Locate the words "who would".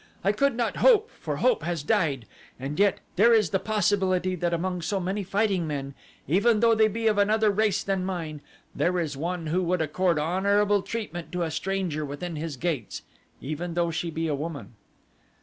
9.45-9.79